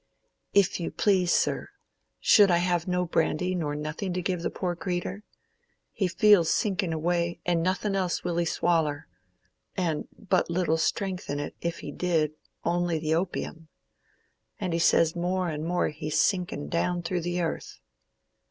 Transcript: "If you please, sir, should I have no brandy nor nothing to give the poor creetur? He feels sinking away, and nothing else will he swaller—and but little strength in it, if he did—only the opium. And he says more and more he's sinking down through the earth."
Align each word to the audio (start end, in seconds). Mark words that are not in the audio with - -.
"If 0.51 0.79
you 0.79 0.89
please, 0.89 1.31
sir, 1.31 1.69
should 2.19 2.49
I 2.49 2.57
have 2.57 2.87
no 2.87 3.05
brandy 3.05 3.53
nor 3.53 3.75
nothing 3.75 4.13
to 4.13 4.21
give 4.23 4.41
the 4.41 4.49
poor 4.49 4.75
creetur? 4.75 5.21
He 5.91 6.07
feels 6.07 6.49
sinking 6.51 6.91
away, 6.91 7.39
and 7.45 7.61
nothing 7.61 7.95
else 7.95 8.23
will 8.23 8.37
he 8.37 8.45
swaller—and 8.45 10.07
but 10.17 10.49
little 10.49 10.77
strength 10.79 11.29
in 11.29 11.39
it, 11.39 11.55
if 11.61 11.81
he 11.81 11.91
did—only 11.91 12.97
the 12.97 13.13
opium. 13.13 13.67
And 14.59 14.73
he 14.73 14.79
says 14.79 15.15
more 15.15 15.49
and 15.49 15.63
more 15.63 15.89
he's 15.89 16.19
sinking 16.19 16.69
down 16.69 17.03
through 17.03 17.21
the 17.21 17.39
earth." 17.39 17.79